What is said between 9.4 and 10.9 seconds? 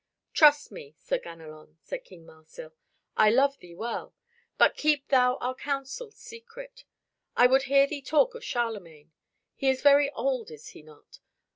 He is very old, is he